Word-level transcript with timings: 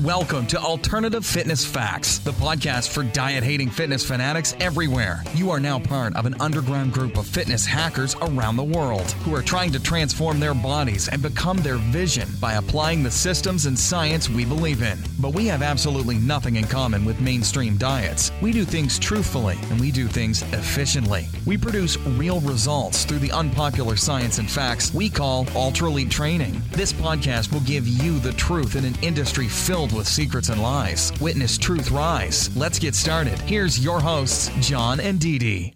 Welcome 0.00 0.46
to 0.46 0.58
Alternative 0.58 1.24
Fitness 1.24 1.66
Facts, 1.66 2.16
the 2.16 2.30
podcast 2.30 2.88
for 2.88 3.02
diet 3.02 3.44
hating 3.44 3.68
fitness 3.68 4.02
fanatics 4.02 4.56
everywhere. 4.58 5.22
You 5.34 5.50
are 5.50 5.60
now 5.60 5.78
part 5.78 6.16
of 6.16 6.24
an 6.24 6.34
underground 6.40 6.94
group 6.94 7.18
of 7.18 7.26
fitness 7.26 7.66
hackers 7.66 8.16
around 8.22 8.56
the 8.56 8.64
world 8.64 9.12
who 9.22 9.34
are 9.34 9.42
trying 9.42 9.70
to 9.72 9.78
transform 9.78 10.40
their 10.40 10.54
bodies 10.54 11.10
and 11.10 11.20
become 11.20 11.58
their 11.58 11.76
vision 11.76 12.26
by 12.40 12.54
applying 12.54 13.02
the 13.02 13.10
systems 13.10 13.66
and 13.66 13.78
science 13.78 14.30
we 14.30 14.46
believe 14.46 14.80
in. 14.80 14.98
But 15.20 15.34
we 15.34 15.46
have 15.48 15.60
absolutely 15.60 16.16
nothing 16.16 16.56
in 16.56 16.64
common 16.64 17.04
with 17.04 17.20
mainstream 17.20 17.76
diets. 17.76 18.32
We 18.40 18.50
do 18.50 18.64
things 18.64 18.98
truthfully 18.98 19.58
and 19.70 19.78
we 19.78 19.90
do 19.90 20.08
things 20.08 20.40
efficiently. 20.54 21.28
We 21.44 21.58
produce 21.58 21.98
real 21.98 22.40
results 22.40 23.04
through 23.04 23.18
the 23.18 23.32
unpopular 23.32 23.96
science 23.96 24.38
and 24.38 24.50
facts 24.50 24.94
we 24.94 25.10
call 25.10 25.46
Ultra 25.54 25.88
Elite 25.88 26.10
Training. 26.10 26.62
This 26.70 26.94
podcast 26.94 27.52
will 27.52 27.60
give 27.60 27.86
you 27.86 28.18
the 28.20 28.32
truth 28.32 28.74
in 28.74 28.86
an 28.86 28.96
industry 29.02 29.48
filled 29.48 29.81
with 29.90 30.06
secrets 30.06 30.48
and 30.50 30.62
lies. 30.62 31.12
Witness 31.20 31.58
truth 31.58 31.90
rise. 31.90 32.54
Let's 32.56 32.78
get 32.78 32.94
started. 32.94 33.38
Here's 33.40 33.82
your 33.84 33.98
hosts, 34.00 34.50
John 34.60 35.00
and 35.00 35.18
Dee 35.18 35.38
Dee. 35.40 35.74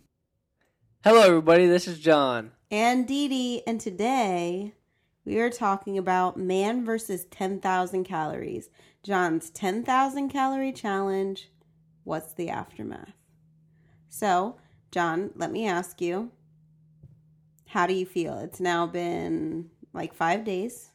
Hello, 1.02 1.22
everybody. 1.22 1.66
This 1.66 1.88
is 1.88 1.98
John. 1.98 2.52
and 2.70 3.06
Dee 3.08 3.26
Dee, 3.28 3.62
and 3.66 3.80
today 3.80 4.72
we 5.24 5.40
are 5.40 5.50
talking 5.50 5.98
about 5.98 6.36
man 6.36 6.84
versus 6.84 7.24
10,000 7.26 8.04
calories. 8.04 8.68
John's 9.02 9.50
10,000 9.50 10.28
calorie 10.28 10.72
challenge. 10.72 11.50
What's 12.04 12.32
the 12.32 12.48
aftermath? 12.50 13.14
So, 14.08 14.56
John, 14.92 15.30
let 15.34 15.50
me 15.50 15.66
ask 15.66 16.00
you 16.00 16.30
how 17.66 17.86
do 17.86 17.94
you 17.94 18.06
feel? 18.06 18.38
It's 18.38 18.60
now 18.60 18.86
been 18.86 19.70
like 19.92 20.14
five 20.14 20.44
days 20.44 20.90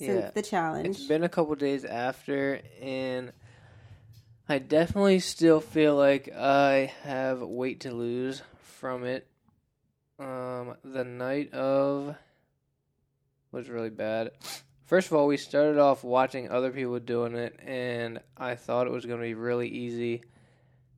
since 0.00 0.24
Yeah. 0.24 0.30
the 0.30 0.42
challenge. 0.42 0.88
It's 0.88 1.06
been 1.06 1.24
a 1.24 1.28
couple 1.28 1.54
days 1.54 1.84
after, 1.84 2.60
and 2.80 3.32
I 4.48 4.58
definitely 4.58 5.20
still 5.20 5.60
feel 5.60 5.94
like 5.94 6.34
I 6.34 6.92
have 7.02 7.42
weight 7.42 7.80
to 7.80 7.92
lose 7.92 8.42
from 8.62 9.04
it. 9.04 9.26
Um, 10.18 10.76
the 10.84 11.04
night 11.04 11.52
of 11.54 12.16
was 13.52 13.68
really 13.68 13.90
bad. 13.90 14.30
First 14.86 15.08
of 15.08 15.12
all, 15.16 15.26
we 15.26 15.36
started 15.36 15.78
off 15.78 16.02
watching 16.02 16.50
other 16.50 16.70
people 16.70 16.98
doing 16.98 17.34
it, 17.36 17.58
and 17.64 18.20
I 18.36 18.54
thought 18.56 18.86
it 18.86 18.92
was 18.92 19.06
going 19.06 19.20
to 19.20 19.26
be 19.26 19.34
really 19.34 19.68
easy 19.68 20.22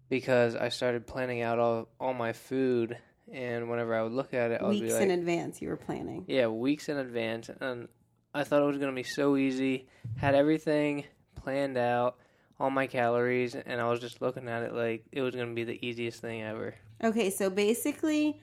because 0.08 0.54
I 0.54 0.68
started 0.70 1.06
planning 1.06 1.42
out 1.42 1.58
all, 1.58 1.88
all 2.00 2.14
my 2.14 2.32
food, 2.32 2.96
and 3.30 3.68
whenever 3.68 3.94
I 3.94 4.02
would 4.02 4.12
look 4.12 4.32
at 4.34 4.50
it, 4.50 4.60
I 4.60 4.64
would 4.66 4.72
be 4.74 4.80
Weeks 4.82 4.94
like, 4.94 5.02
in 5.02 5.10
advance, 5.10 5.60
you 5.62 5.68
were 5.68 5.76
planning. 5.76 6.24
Yeah, 6.26 6.48
weeks 6.48 6.88
in 6.88 6.96
advance, 6.96 7.50
and 7.60 7.88
I 8.34 8.44
thought 8.44 8.62
it 8.62 8.66
was 8.66 8.78
gonna 8.78 8.92
be 8.92 9.02
so 9.02 9.36
easy. 9.36 9.88
Had 10.16 10.34
everything 10.34 11.04
planned 11.34 11.76
out, 11.76 12.16
all 12.58 12.70
my 12.70 12.86
calories, 12.86 13.54
and 13.54 13.80
I 13.80 13.88
was 13.88 14.00
just 14.00 14.22
looking 14.22 14.48
at 14.48 14.62
it 14.62 14.74
like 14.74 15.04
it 15.12 15.20
was 15.20 15.34
gonna 15.34 15.52
be 15.52 15.64
the 15.64 15.86
easiest 15.86 16.20
thing 16.20 16.42
ever. 16.42 16.74
Okay, 17.04 17.30
so 17.30 17.50
basically, 17.50 18.40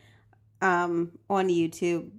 um, 0.62 1.12
on 1.30 1.48
YouTube, 1.48 2.12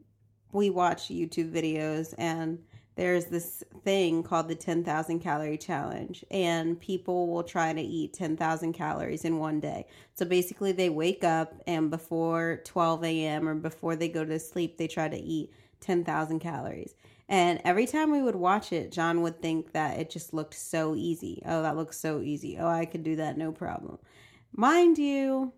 we 0.53 0.71
watch 0.71 1.09
YouTube 1.09 1.53
videos, 1.53 2.15
and 2.19 2.59
there's 2.97 3.27
this 3.27 3.63
thing 3.85 4.23
called 4.23 4.49
the 4.49 4.55
10,000 4.55 5.21
calorie 5.21 5.57
challenge, 5.57 6.25
and 6.31 6.81
people 6.81 7.29
will 7.29 7.45
try 7.45 7.73
to 7.73 7.81
eat 7.81 8.13
10,000 8.13 8.73
calories 8.73 9.25
in 9.25 9.39
one 9.39 9.61
day. 9.61 9.87
So 10.15 10.25
basically, 10.25 10.73
they 10.73 10.91
wake 10.91 11.23
up, 11.23 11.55
and 11.67 11.89
before 11.89 12.63
12 12.65 13.05
a.m. 13.05 13.49
or 13.49 13.55
before 13.55 13.95
they 13.95 14.09
go 14.09 14.25
to 14.25 14.39
sleep, 14.41 14.77
they 14.77 14.89
try 14.89 15.09
to 15.09 15.17
eat 15.17 15.53
10,000 15.81 16.41
calories. 16.41 16.95
And 17.29 17.61
every 17.65 17.87
time 17.87 18.11
we 18.11 18.23
would 18.23 18.35
watch 18.35 18.73
it, 18.73 18.91
John 18.91 19.23
would 19.23 19.41
think 19.41 19.73
that 19.73 19.99
it 19.99 20.11
just 20.11 20.35
looked 20.35 20.55
so 20.55 20.97
easy. 20.97 21.43
Oh, 21.47 21.63
that 21.63 21.77
looks 21.77 21.99
so 21.99 22.21
easy. 22.21 22.59
Oh, 22.59 22.69
I 22.69 22.87
could 22.87 23.05
do 23.05 23.17
that 23.17 23.39
no 23.39 23.53
problem. 23.53 23.99
Mind 24.53 24.99
you, 24.99 25.53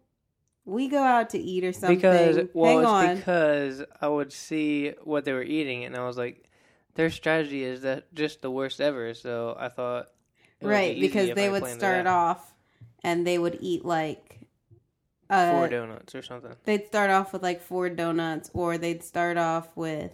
we 0.65 0.89
go 0.89 1.03
out 1.03 1.31
to 1.31 1.39
eat 1.39 1.65
or 1.65 1.73
something. 1.73 1.97
Because 1.97 2.47
well, 2.53 2.71
Hang 2.71 2.81
it's 2.81 2.89
on. 2.89 3.17
because 3.17 3.83
I 4.01 4.09
would 4.09 4.33
see 4.33 4.93
what 5.03 5.25
they 5.25 5.33
were 5.33 5.43
eating, 5.43 5.85
and 5.85 5.97
I 5.97 6.07
was 6.07 6.19
like, 6.19 6.49
their 6.95 7.11
strategy 7.11 7.65
is 7.65 7.83
that 7.83 8.15
just 8.15 8.43
the 8.43 8.51
worst 8.51 8.81
ever. 8.81 9.15
So 9.15 9.57
I 9.59 9.69
thought, 9.69 10.09
be 10.61 10.67
right, 10.67 10.97
easy 10.97 11.01
because 11.09 11.35
they 11.35 11.47
I 11.47 11.51
would 11.51 11.67
start 11.67 12.07
off 12.07 12.55
and 13.03 13.27
they 13.27 13.39
would 13.39 13.59
eat 13.61 13.85
like 13.85 14.41
uh, 15.33 15.51
four 15.51 15.69
donuts 15.69 16.15
or 16.15 16.23
something. 16.23 16.55
they'd 16.65 16.87
start 16.87 17.11
off 17.11 17.33
with 17.33 17.43
like 17.43 17.61
four 17.61 17.89
donuts 17.89 18.51
or 18.53 18.79
they'd 18.79 19.03
start 19.03 19.37
off 19.39 19.75
with 19.77 20.13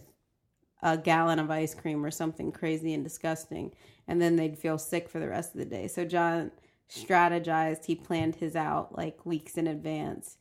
a 0.83 0.97
gallon 0.97 1.39
of 1.39 1.51
ice 1.51 1.75
cream 1.75 2.05
or 2.05 2.11
something 2.11 2.53
crazy 2.53 2.95
and 2.95 3.03
disgusting 3.03 3.73
and 4.07 4.23
then 4.23 4.37
they'd 4.37 4.57
feel 4.57 4.79
sick 4.79 5.09
for 5.09 5.19
the 5.19 5.29
rest 5.29 5.53
of 5.55 5.59
the 5.59 5.67
day. 5.67 5.89
So 5.89 6.05
john 6.05 6.51
strategized. 6.89 7.85
He 7.85 7.95
planned 7.95 8.37
his 8.37 8.57
out 8.57 8.97
like 8.97 9.27
weeks 9.27 9.59
in 9.59 9.67
advance. 9.67 10.39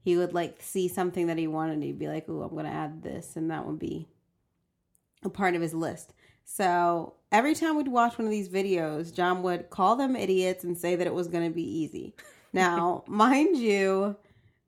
He 0.00 0.16
would 0.16 0.34
like 0.34 0.60
see 0.60 0.88
something 0.88 1.26
that 1.28 1.38
he 1.38 1.46
wanted 1.46 1.82
he'd 1.82 1.98
be 1.98 2.08
like 2.08 2.26
oh 2.28 2.42
i'm 2.42 2.54
gonna 2.54 2.68
add 2.68 3.02
this 3.02 3.36
and 3.36 3.50
that 3.50 3.64
would 3.66 3.78
be 3.78 4.08
a 5.22 5.30
part 5.30 5.54
of 5.54 5.62
his 5.62 5.72
list. 5.74 6.12
So 6.44 7.14
every 7.32 7.54
time 7.54 7.76
we'd 7.76 7.88
watch 7.88 8.18
one 8.18 8.26
of 8.26 8.30
these 8.30 8.48
videos 8.48 9.14
john 9.14 9.42
would 9.42 9.70
call 9.70 9.96
them 9.96 10.14
idiots 10.16 10.64
and 10.64 10.76
say 10.76 10.96
that 10.96 11.06
it 11.06 11.14
was 11.14 11.28
gonna 11.28 11.50
be 11.50 11.62
easy 11.62 12.14
now 12.56 13.04
mind 13.06 13.56
you 13.56 14.16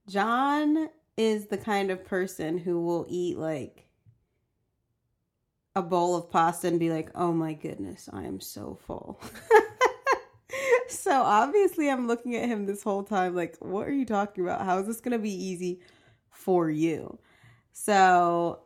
John 0.09 0.89
is 1.17 1.47
the 1.47 1.59
kind 1.59 1.91
of 1.91 2.05
person 2.05 2.59
who 2.59 2.81
will 2.81 3.07
eat 3.09 3.37
like 3.37 3.89
a 5.75 5.83
bowl 5.83 6.17
of 6.17 6.31
pasta 6.31 6.67
and 6.67 6.81
be 6.81 6.91
like, 6.91 7.11
"Oh 7.15 7.33
my 7.33 7.53
goodness, 7.53 8.09
I 8.13 8.25
am 8.25 8.41
so 8.41 8.79
full." 8.87 9.21
so 10.89 11.23
obviously 11.23 11.91
I'm 11.91 12.07
looking 12.07 12.35
at 12.37 12.49
him 12.49 12.67
this 12.67 12.83
whole 12.83 13.05
time 13.05 13.35
like, 13.35 13.57
"What 13.61 13.87
are 13.87 13.93
you 13.93 14.07
talking 14.07 14.45
about? 14.45 14.65
How 14.65 14.79
is 14.79 14.87
this 14.87 15.01
going 15.01 15.13
to 15.13 15.19
be 15.19 15.33
easy 15.33 15.81
for 16.31 16.71
you?" 16.71 17.19
So 17.73 18.61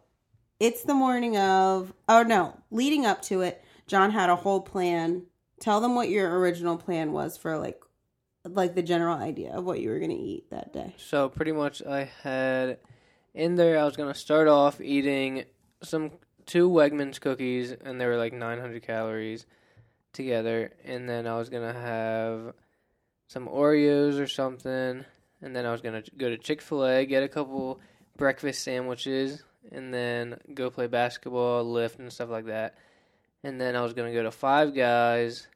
it's 0.61 0.85
the 0.85 0.95
morning 0.95 1.37
of 1.37 1.93
oh 2.09 2.23
no, 2.23 2.59
leading 2.71 3.05
up 3.05 3.23
to 3.23 3.43
it, 3.43 3.63
John 3.87 4.11
had 4.11 4.31
a 4.31 4.37
whole 4.37 4.61
plan. 4.61 5.25
Tell 5.61 5.81
them 5.81 5.95
what 5.95 6.09
your 6.09 6.39
original 6.39 6.77
plan 6.77 7.13
was 7.13 7.37
for 7.37 7.59
like 7.59 7.83
like 8.45 8.75
the 8.75 8.83
general 8.83 9.17
idea 9.17 9.53
of 9.53 9.65
what 9.65 9.81
you 9.81 9.91
were 9.91 9.99
to 9.99 10.13
eat 10.13 10.51
that 10.51 10.73
day. 10.73 10.95
So 10.97 11.29
pretty 11.29 11.53
much, 11.53 11.83
I 11.83 12.11
had 12.23 12.79
in 13.35 13.55
there. 13.57 13.79
I 13.79 13.85
was 13.85 13.97
gonna 13.97 14.15
start 14.15 14.49
off 14.49 14.81
eating 14.81 15.45
some 15.83 16.13
two 16.47 16.69
Wegmans 16.69 17.21
cookies, 17.21 17.73
and 17.73 18.01
they 18.01 18.07
were 18.07 18.17
like 18.17 18.33
900 18.33 18.83
calories 18.83 19.47
together. 20.13 20.73
And 20.85 21.09
then 21.09 21.27
I 21.27 21.39
was 21.39 21.49
gonna 21.49 21.73
have 21.73 22.55
some 23.29 23.47
Oreos 23.47 24.21
or 24.21 24.27
something, 24.27 25.05
and 25.41 25.57
then 25.57 25.65
I 25.65 25.73
was 25.73 25.81
gonna 25.81 26.03
go 26.17 26.29
to 26.29 26.37
Chick 26.37 26.61
Fil 26.61 26.85
A, 26.85 27.07
get 27.07 27.23
a 27.23 27.29
couple 27.29 27.81
breakfast 28.17 28.63
sandwiches, 28.63 29.43
and 29.71 29.95
then 29.95 30.37
go 30.53 30.71
play 30.71 30.87
basketball, 30.89 31.65
lift, 31.65 31.99
and 31.99 32.13
stuff 32.13 32.29
like 32.29 32.47
that. 32.47 32.77
And 33.45 33.61
then 33.61 33.75
I 33.75 33.83
was 33.83 33.93
gonna 33.95 34.13
go 34.13 34.23
to 34.23 34.31
Five 34.31 34.75
Guys, 34.75 35.47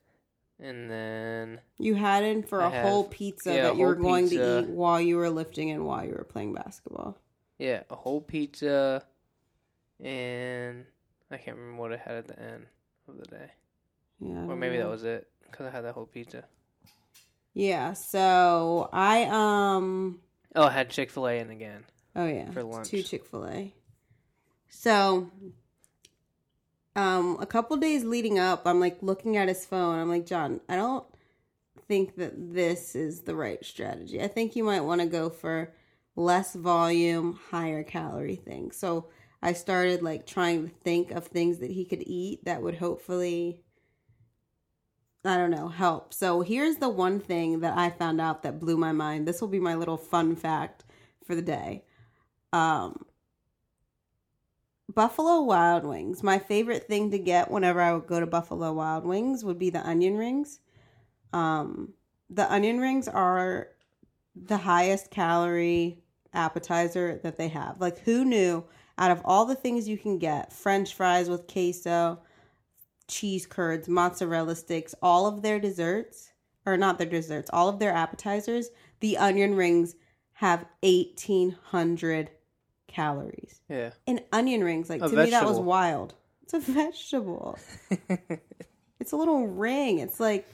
and 0.61 0.91
then 0.91 1.61
You 1.79 1.95
had 1.95 2.25
in 2.25 2.43
for 2.43 2.61
a 2.61 2.67
I 2.67 2.71
had- 2.71 2.87
whole 2.87 3.05
pizza 3.05 3.53
yeah, 3.55 3.59
a 3.59 3.63
that 3.65 3.77
you 3.77 3.85
were 3.85 3.95
going 3.95 4.29
pizza. 4.29 4.39
to 4.39 4.61
eat 4.61 4.69
while 4.71 5.01
you 5.01 5.17
were 5.17 5.31
lifting 5.31 5.71
and 5.71 5.85
while 5.85 6.05
you 6.05 6.13
were 6.13 6.25
playing 6.25 6.55
basketball. 6.55 7.19
Yeah, 7.59 7.83
a 7.91 7.95
whole 7.97 8.21
pizza, 8.21 9.03
and 10.03 10.85
I 11.31 11.37
can't 11.39 11.57
remember 11.57 11.81
what 11.83 11.93
I 11.93 11.97
had 11.97 12.17
at 12.17 12.27
the 12.29 12.39
end 12.41 12.67
of 13.09 13.19
the 13.19 13.25
day, 13.27 13.51
Yeah. 14.21 14.47
Or 14.47 14.57
maybe 14.57 14.77
that 14.79 14.89
was 14.89 15.05
it 15.05 15.29
because 15.51 15.67
I 15.67 15.71
had 15.71 15.85
that 15.85 15.95
whole 15.95 16.07
pizza. 16.07 16.45
Yeah, 17.55 17.95
so 17.95 18.89
I 18.93 19.25
um 19.31 20.21
Oh, 20.55 20.65
I 20.65 20.71
had 20.71 20.91
Chick 20.91 21.11
Fil 21.11 21.27
A 21.29 21.39
in 21.39 21.51
again. 21.51 21.85
oh 22.15 22.27
yeah, 22.27 22.51
For 22.51 22.63
lunch. 22.63 22.89
two 22.89 23.03
Chick-fil-A. 23.03 23.75
So 24.69 25.31
um 26.97 27.39
a 27.41 27.47
couple 27.47 27.77
days 27.77 28.05
leading 28.05 28.39
up, 28.39 28.63
I'm 28.67 28.81
like 28.81 28.99
looking 29.03 29.37
at 29.37 29.49
his 29.49 29.65
phone. 29.67 29.99
I'm 29.99 30.09
like, 30.09 30.27
"John, 30.27 30.61
I 30.69 30.77
don't 30.77 31.05
think 31.89 32.17
that 32.17 32.33
this 32.55 32.95
is 32.97 33.23
the 33.23 33.35
right 33.37 33.65
strategy. 33.65 34.23
I 34.23 34.29
think 34.29 34.57
you 34.57 34.65
might 34.65 34.81
want 34.81 35.01
to 35.03 35.07
go 35.07 35.31
for 35.31 35.73
less 36.17 36.55
volume, 36.55 37.39
higher 37.51 37.83
calorie 37.85 38.37
things." 38.37 38.77
So 38.77 39.09
I 39.43 39.53
started 39.53 40.03
like 40.03 40.27
trying 40.27 40.69
to 40.69 40.75
think 40.83 41.11
of 41.13 41.27
things 41.27 41.59
that 41.59 41.71
he 41.71 41.85
could 41.85 42.03
eat 42.07 42.45
that 42.45 42.63
would 42.63 42.77
hopefully 42.77 43.63
I 45.25 45.37
don't 45.37 45.51
know, 45.51 45.69
help. 45.69 46.15
So 46.15 46.41
here's 46.43 46.77
the 46.77 46.89
one 46.89 47.19
thing 47.21 47.61
that 47.61 47.77
I 47.77 47.91
found 47.91 48.21
out 48.21 48.43
that 48.45 48.61
blew 48.61 48.77
my 48.77 48.93
mind. 48.93 49.27
This 49.27 49.41
will 49.41 49.49
be 49.49 49.59
my 49.59 49.75
little 49.75 49.97
fun 49.97 50.37
fact 50.37 50.85
for 51.25 51.35
the 51.35 51.43
day. 51.43 51.85
Um 52.53 53.05
Buffalo 54.97 55.43
Wild 55.43 55.85
Wings. 55.85 56.23
My 56.23 56.39
favorite 56.39 56.89
thing 56.89 57.11
to 57.11 57.19
get 57.19 57.51
whenever 57.51 57.83
I 57.83 57.93
would 57.93 58.07
go 58.07 58.19
to 58.19 58.27
Buffalo 58.27 58.73
Wild 58.73 59.05
Wings 59.05 59.45
would 59.45 59.59
be 59.59 59.69
the 59.69 59.87
onion 59.87 60.17
rings. 60.17 60.61
Um 61.35 61.93
the 62.31 62.51
onion 62.51 62.81
rings 62.81 63.07
are 63.07 63.69
the 64.35 64.57
highest 64.57 65.11
calorie 65.11 65.99
appetizer 66.33 67.21
that 67.23 67.37
they 67.37 67.49
have. 67.49 67.79
Like 67.79 67.99
who 68.01 68.25
knew 68.25 68.65
out 68.97 69.11
of 69.11 69.21
all 69.27 69.45
the 69.45 69.55
things 69.55 69.87
you 69.87 69.99
can 69.99 70.19
get, 70.19 70.51
french 70.51 70.95
fries 70.95 71.29
with 71.29 71.47
queso, 71.47 72.21
cheese 73.07 73.45
curds, 73.45 73.89
mozzarella 73.89 74.57
sticks, 74.57 74.95
all 75.03 75.27
of 75.27 75.43
their 75.43 75.61
desserts, 75.61 76.33
or 76.65 76.79
not 76.79 76.97
their 76.97 77.07
desserts, 77.07 77.51
all 77.53 77.69
of 77.69 77.79
their 77.79 77.93
appetizers, 77.93 78.71
the 79.01 79.19
onion 79.19 79.55
rings 79.55 79.95
have 80.33 80.65
1800 80.81 82.31
calories. 82.97 83.61
Yeah. 83.69 83.91
And 84.07 84.23
onion 84.33 84.65
rings, 84.65 84.89
like 84.89 85.03
A 85.03 85.09
to 85.09 85.17
me, 85.17 85.31
that 85.31 85.45
was 85.45 85.61
wild. 85.61 86.15
It's 86.43 86.55
a 86.55 86.61
vegetable. 86.73 87.59
it's 89.01 89.13
a 89.13 89.17
little 89.17 89.47
ring. 89.47 89.99
It's 89.99 90.19
like, 90.19 90.49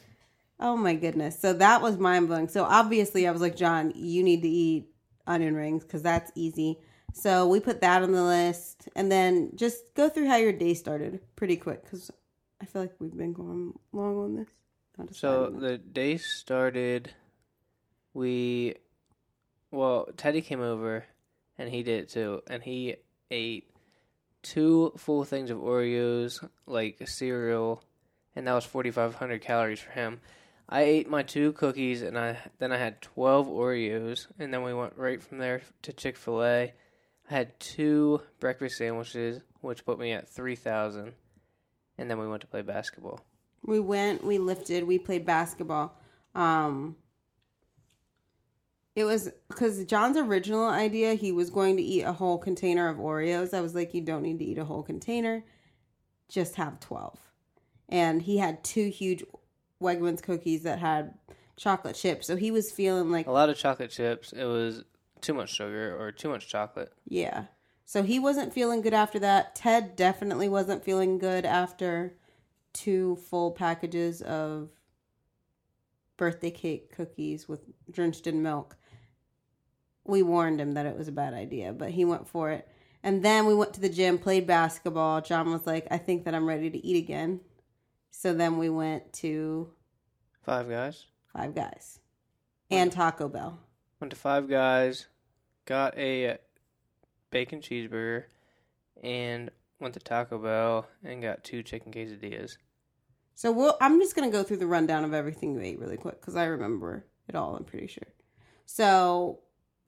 oh 0.59 0.77
my 0.77 0.95
goodness. 0.95 1.39
So 1.39 1.53
that 1.55 1.81
was 1.81 1.99
mind 1.99 2.27
blowing. 2.27 2.49
So 2.49 2.65
obviously, 2.65 3.29
I 3.29 3.31
was 3.31 3.41
like, 3.41 3.57
John, 3.57 3.93
you 3.95 4.23
need 4.23 4.43
to 4.43 4.49
eat 4.49 4.89
onion 5.27 5.55
rings 5.55 5.85
because 5.85 6.03
that's 6.03 6.33
easy. 6.35 6.79
So 7.15 7.47
we 7.47 7.61
put 7.61 7.83
that 7.83 8.03
on 8.03 8.13
the 8.13 8.23
list, 8.23 8.89
and 8.97 9.13
then 9.13 9.51
just 9.55 9.95
go 9.95 10.09
through 10.09 10.29
how 10.29 10.37
your 10.37 10.53
day 10.53 10.73
started 10.73 11.21
pretty 11.37 11.57
quick 11.57 11.85
because 11.85 12.11
I 12.61 12.65
feel 12.65 12.81
like 12.83 12.95
we've 12.99 13.17
been 13.17 13.35
going 13.35 13.75
long 13.93 14.17
on 14.17 14.37
this. 14.37 14.49
So 15.19 15.51
the 15.51 15.79
day 15.79 16.17
started. 16.17 17.13
We, 18.15 18.77
well, 19.71 20.09
Teddy 20.17 20.43
came 20.43 20.61
over, 20.61 21.05
and 21.59 21.69
he 21.69 21.83
did 21.83 22.05
it 22.05 22.09
too, 22.09 22.43
and 22.49 22.63
he 22.63 22.97
ate 23.31 23.71
two 24.43 24.93
full 24.97 25.25
things 25.25 25.51
of 25.51 25.59
Oreos, 25.59 26.47
like 26.67 27.07
cereal, 27.09 27.83
and 28.35 28.47
that 28.47 28.55
was 28.55 28.65
forty 28.65 28.91
five 28.91 29.15
hundred 29.15 29.43
calories 29.43 29.81
for 29.81 29.91
him. 29.91 30.21
I 30.69 30.83
ate 30.83 31.11
my 31.11 31.23
two 31.23 31.53
cookies, 31.53 32.03
and 32.03 32.19
I 32.19 32.39
then 32.59 32.73
I 32.73 32.79
had 32.79 33.03
twelve 33.03 33.47
Oreos, 33.47 34.27
and 34.39 34.53
then 34.53 34.63
we 34.63 34.73
went 34.73 34.97
right 34.97 35.23
from 35.23 35.39
there 35.39 35.63
to 35.83 35.93
Chick 35.93 36.17
fil 36.17 36.43
A. 36.43 36.73
I 37.31 37.35
had 37.35 37.59
two 37.61 38.21
breakfast 38.41 38.79
sandwiches, 38.79 39.41
which 39.61 39.85
put 39.85 39.99
me 39.99 40.13
at 40.13 40.29
three 40.29 40.57
thousand, 40.57 41.13
and 41.99 42.11
then 42.11 42.19
we 42.19 42.27
went 42.29 42.41
to 42.41 42.47
play 42.47 42.63
basketball. 42.63 43.21
we 43.65 43.79
went, 43.81 44.25
we 44.25 44.39
lifted, 44.39 44.85
we 44.85 44.99
played 44.99 45.25
basketball. 45.25 45.97
Um, 46.35 46.97
it 48.95 49.05
was 49.05 49.31
because 49.49 49.85
John's 49.87 50.17
original 50.17 50.67
idea, 50.69 51.15
he 51.15 51.33
was 51.33 51.51
going 51.51 51.77
to 51.77 51.83
eat 51.83 52.03
a 52.03 52.13
whole 52.13 52.39
container 52.39 52.89
of 52.89 52.99
Oreos. 52.99 53.55
I 53.55 53.61
was 53.61 53.75
like, 53.75 53.95
you 53.95 54.01
don't 54.03 54.23
need 54.23 54.39
to 54.41 54.45
eat 54.45 54.59
a 54.59 54.65
whole 54.65 54.83
container, 54.83 55.45
just 56.29 56.57
have 56.57 56.81
12. 56.81 57.19
And 57.89 58.23
he 58.23 58.39
had 58.39 58.63
two 58.65 58.89
huge 58.89 59.25
Wegmans 59.83 60.23
cookies 60.23 60.63
that 60.63 60.79
had 60.79 61.15
chocolate 61.57 61.97
chips. 61.97 62.27
So 62.27 62.37
he 62.37 62.51
was 62.51 62.71
feeling 62.71 63.11
like, 63.11 63.27
A 63.27 63.33
lot 63.33 63.49
of 63.49 63.57
chocolate 63.57 63.91
chips. 63.91 64.33
It 64.33 64.45
was 64.45 64.85
too 65.21 65.35
much 65.35 65.51
sugar 65.51 65.97
or 65.99 66.13
too 66.13 66.29
much 66.29 66.49
chocolate. 66.49 66.93
yeah. 67.09 67.45
So 67.85 68.03
he 68.03 68.19
wasn't 68.19 68.55
feeling 68.55 68.81
good 68.81 68.95
after 68.95 69.19
that. 69.19 69.55
Ted 69.55 69.97
definitely 69.97 70.49
wasn't 70.49 70.83
feeling 70.83 71.19
good 71.19 71.45
after 71.45 72.15
two 72.73 73.17
full 73.17 73.51
packages 73.51 74.23
of 74.23 74.71
birthday 76.17 76.51
cake 76.51 76.95
cookies 76.95 77.49
with 77.49 77.61
drenched 77.91 78.27
in 78.27 78.43
milk. 78.43 78.77
We 80.05 80.23
warned 80.23 80.61
him 80.61 80.73
that 80.73 80.87
it 80.87 80.97
was 80.97 81.09
a 81.09 81.13
bad 81.13 81.35
idea, 81.35 81.73
but 81.73 81.91
he 81.91 82.05
went 82.05 82.27
for 82.27 82.51
it. 82.51 82.69
And 83.03 83.25
then 83.25 83.47
we 83.47 83.55
went 83.55 83.75
to 83.75 83.81
the 83.81 83.89
gym, 83.89 84.19
played 84.19 84.47
basketball. 84.47 85.21
John 85.21 85.51
was 85.51 85.67
like, 85.67 85.87
I 85.91 85.99
think 85.99 86.25
that 86.25 86.35
I'm 86.35 86.47
ready 86.47 86.71
to 86.71 86.87
eat 86.87 86.97
again. 86.97 87.41
So 88.11 88.33
then 88.33 88.59
we 88.59 88.69
went 88.69 89.13
to 89.15 89.71
Five 90.43 90.69
Guys. 90.69 91.07
Five 91.33 91.55
Guys 91.55 91.99
and 92.71 92.91
Taco 92.91 93.29
Bell. 93.29 93.59
Went 94.01 94.11
to 94.11 94.17
Five 94.17 94.49
Guys, 94.49 95.07
got 95.67 95.97
a 95.97 96.39
bacon 97.31 97.61
cheeseburger, 97.61 98.25
and 99.03 99.51
went 99.81 99.95
to 99.95 100.01
Taco 100.01 100.39
Bell 100.39 100.87
and 101.05 101.23
got 101.23 101.45
two 101.45 101.63
chicken 101.63 101.93
quesadillas. 101.93 102.57
So 103.35 103.51
we'll, 103.51 103.77
I'm 103.81 103.99
just 104.01 104.15
going 104.15 104.31
to 104.31 104.37
go 104.37 104.43
through 104.43 104.59
the 104.59 104.67
rundown 104.67 105.05
of 105.05 105.15
everything 105.15 105.55
you 105.55 105.61
ate 105.61 105.79
really 105.79 105.97
quick 105.97 106.21
because 106.21 106.37
I 106.37 106.45
remember 106.45 107.05
it 107.29 107.35
all, 107.35 107.57
I'm 107.57 107.65
pretty 107.65 107.87
sure. 107.87 108.09
So 108.67 109.41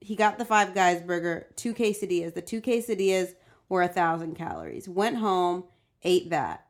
he 0.05 0.17
got 0.17 0.37
the 0.37 0.45
Five 0.45 0.75
Guys 0.75 1.01
burger, 1.01 1.47
two 1.56 1.73
quesadillas. 1.73 2.35
The 2.35 2.43
two 2.43 2.61
quesadillas 2.61 3.35
were 3.71 3.83
a 3.83 3.89
thousand 3.89 4.35
calories. 4.35 4.87
Went 4.87 5.17
home, 5.17 5.65
ate 6.03 6.29
that. 6.29 6.67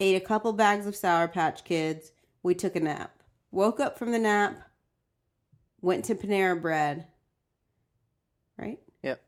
Ate 0.00 0.16
a 0.16 0.26
couple 0.26 0.52
bags 0.52 0.84
of 0.86 0.96
Sour 0.96 1.28
Patch 1.28 1.64
Kids. 1.64 2.10
We 2.42 2.54
took 2.54 2.74
a 2.74 2.80
nap. 2.80 3.22
Woke 3.52 3.78
up 3.78 3.96
from 3.96 4.10
the 4.10 4.18
nap, 4.18 4.58
went 5.80 6.04
to 6.06 6.16
Panera 6.16 6.60
Bread. 6.60 7.06
Right? 8.58 8.80
Yep. 9.02 9.22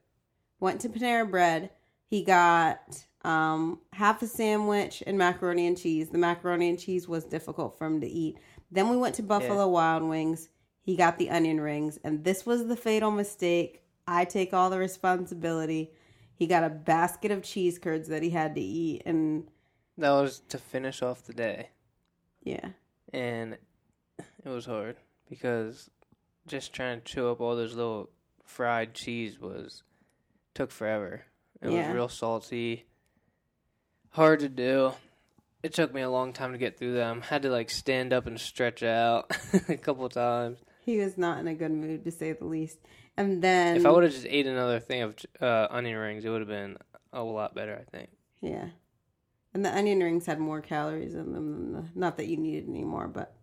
Went 0.58 0.80
to 0.80 0.88
Panera 0.88 1.30
Bread. 1.30 1.70
He 2.06 2.24
got 2.24 3.04
um, 3.22 3.78
half 3.92 4.20
a 4.22 4.26
sandwich 4.26 5.02
and 5.06 5.16
macaroni 5.16 5.68
and 5.68 5.78
cheese. 5.78 6.08
The 6.08 6.18
macaroni 6.18 6.70
and 6.70 6.78
cheese 6.78 7.06
was 7.06 7.24
difficult 7.24 7.78
for 7.78 7.86
him 7.86 8.00
to 8.00 8.08
eat. 8.08 8.38
Then 8.72 8.88
we 8.88 8.96
went 8.96 9.14
to 9.14 9.22
Buffalo 9.22 9.68
Wild 9.68 10.02
Wings. 10.02 10.48
He 10.88 10.96
got 10.96 11.18
the 11.18 11.28
onion 11.28 11.60
rings, 11.60 11.98
and 12.02 12.24
this 12.24 12.46
was 12.46 12.66
the 12.66 12.74
fatal 12.74 13.10
mistake. 13.10 13.82
I 14.06 14.24
take 14.24 14.54
all 14.54 14.70
the 14.70 14.78
responsibility. 14.78 15.90
He 16.34 16.46
got 16.46 16.64
a 16.64 16.70
basket 16.70 17.30
of 17.30 17.42
cheese 17.42 17.78
curds 17.78 18.08
that 18.08 18.22
he 18.22 18.30
had 18.30 18.54
to 18.54 18.60
eat, 18.62 19.02
and 19.04 19.48
That 19.98 20.12
was 20.12 20.40
to 20.48 20.56
finish 20.56 21.02
off 21.02 21.24
the 21.24 21.34
day. 21.34 21.68
yeah, 22.42 22.70
And 23.12 23.58
it 24.42 24.48
was 24.48 24.64
hard 24.64 24.96
because 25.28 25.90
just 26.46 26.72
trying 26.72 27.00
to 27.02 27.04
chew 27.04 27.28
up 27.28 27.42
all 27.42 27.54
those 27.54 27.74
little 27.74 28.08
fried 28.46 28.94
cheese 28.94 29.38
was 29.38 29.82
took 30.54 30.70
forever. 30.70 31.26
It 31.60 31.68
Yeah. 31.68 31.86
was 31.88 31.94
real 31.94 32.08
salty, 32.08 32.86
hard 34.12 34.40
to 34.40 34.48
do. 34.48 34.92
It 35.62 35.74
took 35.74 35.92
me 35.92 36.00
a 36.00 36.08
long 36.08 36.32
time 36.32 36.52
to 36.52 36.58
get 36.58 36.78
through 36.78 36.94
them. 36.94 37.20
Had 37.20 37.42
to 37.42 37.50
like 37.50 37.68
stand 37.68 38.14
up 38.14 38.26
and 38.26 38.40
stretch 38.40 38.82
out 38.82 39.30
a 39.68 39.76
couple 39.76 40.08
times. 40.08 40.60
He 40.88 40.98
was 40.98 41.18
not 41.18 41.38
in 41.38 41.46
a 41.46 41.54
good 41.54 41.70
mood 41.70 42.02
to 42.04 42.10
say 42.10 42.32
the 42.32 42.46
least. 42.46 42.78
And 43.18 43.42
then 43.42 43.76
If 43.76 43.84
I 43.84 43.90
would 43.90 44.04
have 44.04 44.12
just 44.12 44.26
ate 44.26 44.46
another 44.46 44.80
thing 44.80 45.02
of 45.02 45.16
uh, 45.40 45.68
onion 45.70 45.96
rings, 45.98 46.24
it 46.24 46.30
would 46.30 46.40
have 46.40 46.48
been 46.48 46.78
a 47.12 47.22
lot 47.22 47.54
better. 47.54 47.78
I 47.78 47.96
think. 47.96 48.08
Yeah. 48.40 48.68
And 49.52 49.64
the 49.64 49.76
onion 49.76 50.00
rings 50.00 50.24
had 50.24 50.38
more 50.38 50.60
calories 50.62 51.14
in 51.14 51.32
them 51.32 51.52
than 51.52 51.72
the, 51.72 51.84
not 51.94 52.16
that 52.16 52.26
you 52.26 52.36
needed 52.36 52.68
anymore, 52.68 53.06
but. 53.08 53.34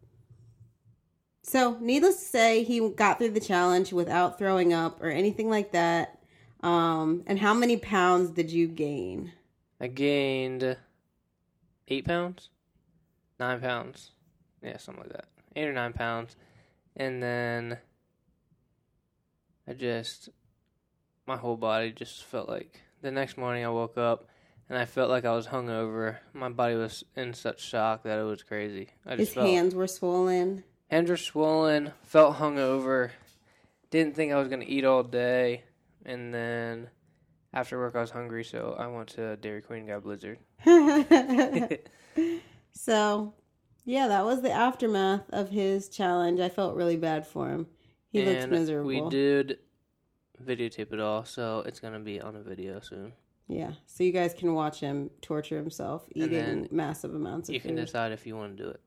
So, 1.43 1.77
needless 1.79 2.15
to 2.15 2.25
say, 2.25 2.63
he 2.63 2.89
got 2.89 3.19
through 3.19 3.31
the 3.31 3.39
challenge 3.39 3.93
without 3.93 4.39
throwing 4.39 4.73
up 4.73 5.01
or 5.03 5.09
anything 5.09 5.47
like 5.47 5.71
that. 5.73 6.19
Um, 6.61 7.21
and 7.27 7.37
how 7.37 7.53
many 7.53 7.77
pounds 7.77 8.31
did 8.31 8.49
you 8.49 8.67
gain? 8.67 9.33
I 9.79 9.85
gained 9.87 10.77
eight 11.87 12.05
pounds, 12.05 12.49
nine 13.39 13.59
pounds, 13.59 14.11
yeah, 14.63 14.77
something 14.77 15.03
like 15.03 15.13
that, 15.13 15.25
eight 15.55 15.67
or 15.67 15.73
nine 15.73 15.93
pounds, 15.93 16.35
and 16.95 17.21
then 17.21 17.77
I 19.67 19.73
just 19.73 20.29
my 21.27 21.37
whole 21.37 21.57
body 21.57 21.91
just 21.91 22.23
felt 22.23 22.47
like 22.47 22.81
the 23.01 23.11
next 23.11 23.37
morning 23.37 23.65
I 23.65 23.69
woke 23.69 23.97
up 23.97 24.29
and 24.69 24.77
I 24.77 24.85
felt 24.85 25.09
like 25.09 25.25
I 25.25 25.33
was 25.33 25.47
hungover. 25.47 26.17
My 26.33 26.49
body 26.49 26.75
was 26.75 27.03
in 27.15 27.33
such 27.33 27.61
shock 27.61 28.03
that 28.03 28.19
it 28.19 28.23
was 28.23 28.43
crazy. 28.43 28.89
I 29.05 29.11
just 29.15 29.19
His 29.19 29.33
felt 29.33 29.47
hands 29.47 29.75
were 29.75 29.87
swollen. 29.87 30.63
hands 30.89 31.09
were 31.09 31.17
swollen, 31.17 31.93
felt 32.03 32.37
hungover, 32.37 33.11
didn't 33.91 34.15
think 34.15 34.31
I 34.31 34.37
was 34.37 34.47
gonna 34.47 34.65
eat 34.67 34.85
all 34.85 35.03
day, 35.03 35.63
and 36.05 36.33
then 36.33 36.89
after 37.53 37.77
work 37.77 37.95
I 37.95 38.01
was 38.01 38.11
hungry, 38.11 38.43
so 38.43 38.75
I 38.77 38.87
went 38.87 39.09
to 39.09 39.37
Dairy 39.37 39.61
Queen 39.61 39.79
and 39.79 39.87
got 39.87 39.97
a 39.97 40.01
Blizzard. 40.01 40.39
so, 42.73 43.33
yeah, 43.85 44.07
that 44.07 44.25
was 44.25 44.41
the 44.41 44.51
aftermath 44.51 45.29
of 45.29 45.49
his 45.49 45.87
challenge. 45.89 46.39
I 46.39 46.49
felt 46.49 46.75
really 46.75 46.97
bad 46.97 47.25
for 47.25 47.49
him. 47.49 47.67
He 48.11 48.23
looks 48.25 48.43
and 48.43 48.51
miserable. 48.51 48.87
we 48.87 49.09
did 49.09 49.59
videotape 50.43 50.91
it 50.91 50.99
all, 50.99 51.23
so 51.25 51.63
it's 51.65 51.79
gonna 51.79 51.99
be 51.99 52.19
on 52.19 52.35
a 52.35 52.41
video 52.41 52.79
soon. 52.79 53.13
Yeah, 53.47 53.73
so 53.85 54.03
you 54.03 54.11
guys 54.11 54.33
can 54.33 54.53
watch 54.55 54.79
him 54.79 55.11
torture 55.21 55.55
himself 55.55 56.07
eating 56.15 56.67
massive 56.71 57.13
amounts 57.13 57.47
of 57.47 57.53
food. 57.53 57.55
You 57.55 57.61
can 57.61 57.75
decide 57.75 58.11
if 58.11 58.25
you 58.25 58.35
want 58.35 58.57
to 58.57 58.63
do 58.63 58.69
it. 58.69 58.81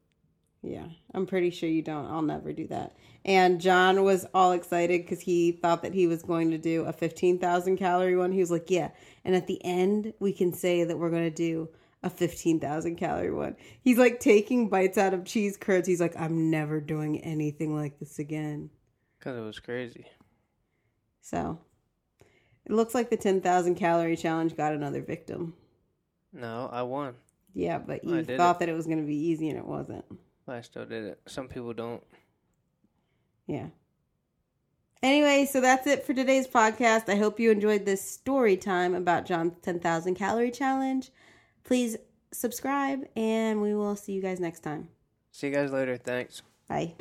Yeah, 0.62 0.87
I'm 1.14 1.26
pretty 1.26 1.50
sure 1.50 1.69
you 1.69 1.83
don't. 1.83 2.07
I'll 2.07 2.23
never 2.23 2.52
do 2.52 2.67
that. 2.67 2.97
And 3.25 3.61
John 3.61 4.02
was 4.02 4.26
all 4.35 4.50
excited 4.52 5.02
because 5.02 5.21
he 5.21 5.52
thought 5.52 5.83
that 5.83 5.95
he 5.95 6.09
was 6.09 6.23
going 6.25 6.50
to 6.50 6.59
do 6.59 6.85
a 6.85 6.93
15,000 6.93 7.76
calorie 7.76 8.17
one. 8.17 8.33
He 8.33 8.40
was 8.40 8.50
like, 8.50 8.69
Yeah. 8.69 8.90
And 9.25 9.37
at 9.37 9.47
the 9.47 9.64
end, 9.64 10.14
we 10.19 10.33
can 10.33 10.52
say 10.52 10.83
that 10.83 10.99
we're 10.99 11.11
going 11.11 11.25
to 11.25 11.31
do 11.31 11.69
a 12.02 12.11
15,000 12.11 12.97
calorie 12.97 13.33
one. 13.33 13.57
He's 13.81 13.99
like 13.99 14.21
taking 14.21 14.69
bites 14.69 14.99
out 14.99 15.14
of 15.14 15.25
cheese 15.25 15.57
curds. 15.57 15.88
He's 15.88 16.00
like, 16.00 16.19
I'm 16.19 16.50
never 16.50 16.81
doing 16.81 17.21
anything 17.21 17.75
like 17.75 17.99
this 17.99 18.19
again. 18.19 18.71
Because 19.19 19.37
it 19.37 19.43
was 19.43 19.59
crazy. 19.59 20.07
So 21.21 21.59
it 22.64 22.73
looks 22.73 22.95
like 22.95 23.11
the 23.11 23.17
10,000 23.17 23.75
calorie 23.75 24.17
challenge 24.17 24.57
got 24.57 24.75
another 24.75 25.02
victim. 25.02 25.55
No, 26.33 26.69
I 26.71 26.83
won. 26.83 27.14
Yeah, 27.55 27.78
but 27.78 28.05
you 28.05 28.25
thought 28.25 28.57
it. 28.57 28.59
that 28.61 28.69
it 28.69 28.75
was 28.75 28.87
going 28.87 29.00
to 29.00 29.07
be 29.07 29.17
easy 29.17 29.49
and 29.49 29.59
it 29.59 29.67
wasn't. 29.67 30.05
I 30.47 30.61
still 30.61 30.85
did 30.85 31.05
it. 31.05 31.21
Some 31.26 31.49
people 31.49 31.73
don't. 31.73 32.02
Yeah. 33.47 33.67
Anyway, 35.02 35.47
so 35.50 35.61
that's 35.61 35.87
it 35.87 36.05
for 36.05 36.12
today's 36.12 36.47
podcast. 36.47 37.09
I 37.09 37.17
hope 37.17 37.38
you 37.38 37.50
enjoyed 37.50 37.85
this 37.85 38.02
story 38.02 38.57
time 38.57 38.95
about 38.95 39.26
John's 39.26 39.55
10,000 39.62 40.14
calorie 40.14 40.50
challenge. 40.50 41.11
Please 41.69 41.99
subscribe, 42.33 43.05
and 43.15 43.61
we 43.61 43.75
will 43.75 43.95
see 43.95 44.13
you 44.13 44.23
guys 44.23 44.41
next 44.41 44.61
time. 44.61 44.89
See 45.33 45.49
you 45.49 45.55
guys 45.55 45.71
later. 45.71 45.99
Thanks. 45.99 46.41
Bye. 46.67 46.95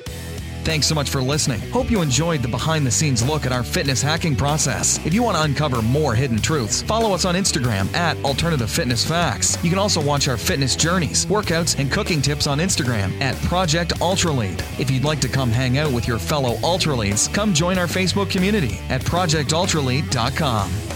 Thanks 0.64 0.86
so 0.86 0.94
much 0.94 1.08
for 1.08 1.22
listening. 1.22 1.60
Hope 1.70 1.90
you 1.90 2.02
enjoyed 2.02 2.42
the 2.42 2.48
behind 2.48 2.86
the 2.86 2.90
scenes 2.90 3.26
look 3.26 3.46
at 3.46 3.52
our 3.52 3.62
fitness 3.62 4.02
hacking 4.02 4.36
process. 4.36 5.00
If 5.06 5.14
you 5.14 5.22
want 5.22 5.38
to 5.38 5.42
uncover 5.42 5.80
more 5.80 6.14
hidden 6.14 6.36
truths, 6.36 6.82
follow 6.82 7.14
us 7.14 7.24
on 7.24 7.34
Instagram 7.34 7.90
at 7.94 8.22
Alternative 8.26 8.70
Fitness 8.70 9.08
Facts. 9.08 9.56
You 9.64 9.70
can 9.70 9.78
also 9.78 10.02
watch 10.02 10.28
our 10.28 10.36
fitness 10.36 10.76
journeys, 10.76 11.24
workouts, 11.24 11.78
and 11.78 11.90
cooking 11.90 12.20
tips 12.20 12.46
on 12.46 12.58
Instagram 12.58 13.18
at 13.22 13.36
Project 13.44 14.02
Ultra 14.02 14.32
Elite. 14.32 14.62
If 14.78 14.90
you'd 14.90 15.04
like 15.04 15.20
to 15.20 15.28
come 15.28 15.50
hang 15.50 15.78
out 15.78 15.90
with 15.90 16.06
your 16.06 16.18
fellow 16.18 16.58
Ultra 16.62 16.94
Elites, 16.96 17.32
come 17.32 17.54
join 17.54 17.78
our 17.78 17.86
Facebook 17.86 18.28
community 18.28 18.78
at 18.90 19.00
projectultraelite.com. 19.00 20.87